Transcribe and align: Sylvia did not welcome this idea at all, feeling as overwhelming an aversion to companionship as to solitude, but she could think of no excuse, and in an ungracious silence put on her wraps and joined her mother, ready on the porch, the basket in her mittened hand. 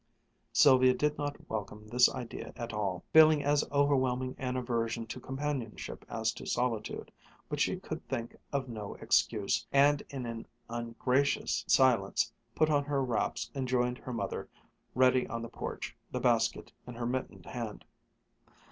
Sylvia 0.51 0.95
did 0.95 1.15
not 1.19 1.47
welcome 1.47 1.87
this 1.87 2.11
idea 2.11 2.51
at 2.55 2.73
all, 2.73 3.03
feeling 3.13 3.43
as 3.43 3.63
overwhelming 3.71 4.33
an 4.39 4.57
aversion 4.57 5.05
to 5.05 5.19
companionship 5.19 6.03
as 6.09 6.31
to 6.33 6.43
solitude, 6.47 7.11
but 7.49 7.59
she 7.59 7.77
could 7.79 8.03
think 8.07 8.35
of 8.51 8.67
no 8.67 8.95
excuse, 8.95 9.67
and 9.71 10.01
in 10.09 10.25
an 10.25 10.47
ungracious 10.71 11.63
silence 11.67 12.31
put 12.55 12.71
on 12.71 12.83
her 12.83 13.03
wraps 13.03 13.51
and 13.53 13.67
joined 13.67 13.99
her 13.99 14.11
mother, 14.11 14.49
ready 14.95 15.27
on 15.27 15.43
the 15.43 15.49
porch, 15.49 15.95
the 16.09 16.19
basket 16.19 16.71
in 16.87 16.95
her 16.95 17.05
mittened 17.05 17.45
hand. 17.45 17.85